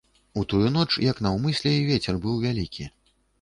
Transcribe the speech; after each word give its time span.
У 0.41 0.45
тую 0.53 0.61
ноч 0.77 0.87
як 1.07 1.21
наўмысля 1.25 1.75
і 1.83 1.85
вецер 1.91 2.19
быў 2.25 2.41
вялікі. 2.47 2.89